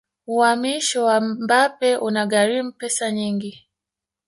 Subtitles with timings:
[0.27, 3.67] uhamisho wa mbappe una gharimu pesa nyingi